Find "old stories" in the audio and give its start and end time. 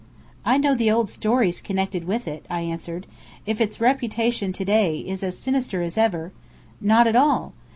0.89-1.61